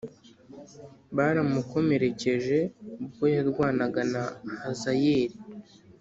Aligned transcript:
baramukomerekeje 1.15 2.57
ubwo 3.03 3.23
yarwanaga 3.35 4.01
na 4.13 4.23
Hazayeli 4.61 5.35